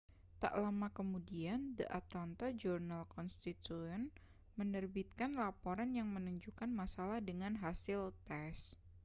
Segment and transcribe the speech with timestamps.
[0.41, 4.01] tak lama kemudian the atlanta journal-constitution
[4.59, 8.57] menerbitkan laporan yang menunjukkan masalah dengan hasil tes